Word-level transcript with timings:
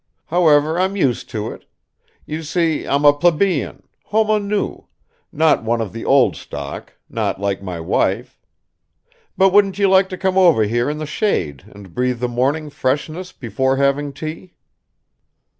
However, 0.25 0.79
I'm 0.79 0.95
used 0.95 1.29
to 1.29 1.51
it; 1.51 1.65
you 2.25 2.41
see 2.41 2.87
I'm 2.87 3.05
a 3.05 3.13
plebeian, 3.13 3.83
homo 4.05 4.39
nous 4.39 4.85
not 5.31 5.63
one 5.63 5.79
of 5.79 5.93
the 5.93 6.05
old 6.05 6.35
stock, 6.35 6.93
not 7.07 7.39
like 7.39 7.61
my 7.61 7.79
wife... 7.79 8.39
But 9.37 9.53
wouldn't 9.53 9.77
you 9.77 9.87
like 9.87 10.09
to 10.09 10.17
come 10.17 10.39
over 10.39 10.63
here 10.63 10.89
in 10.89 10.97
the 10.97 11.05
shade 11.05 11.65
and 11.67 11.93
breathe 11.93 12.19
the 12.19 12.27
morning 12.27 12.71
freshness 12.71 13.31
before 13.31 13.77
having 13.77 14.11
tea?" 14.11 14.55